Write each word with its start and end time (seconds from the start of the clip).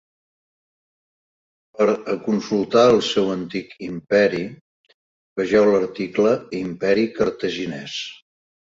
Per 1.79 1.87
a 2.13 2.15
consultar 2.29 2.87
el 2.95 3.03
seu 3.09 3.29
antic 3.35 3.77
imperi, 3.91 4.43
vegeu 5.43 5.71
l'article 5.71 6.37
Imperi 6.65 7.09
cartaginès. 7.23 8.05